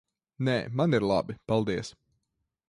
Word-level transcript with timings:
Nē, 0.47 0.55
man 0.79 0.97
ir 0.99 1.05
labi. 1.11 1.37
Paldies. 1.53 1.93